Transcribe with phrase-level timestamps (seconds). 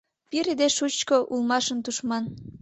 [0.29, 2.23] Пире деч шучко улмашын тушман.